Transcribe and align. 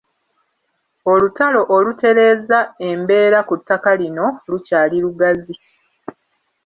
Olutalo 1.11 1.61
okutereeza 1.77 2.59
embeera 2.89 3.39
ku 3.47 3.53
ttaka 3.59 3.91
lino 4.01 4.27
lukyali 4.49 4.97
lugazi. 5.03 5.55